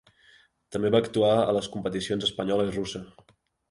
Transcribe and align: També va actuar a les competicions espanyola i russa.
També 0.75 0.91
va 0.95 1.03
actuar 1.05 1.31
a 1.43 1.55
les 1.59 1.71
competicions 1.77 2.29
espanyola 2.33 2.71
i 2.71 2.77
russa. 2.83 3.09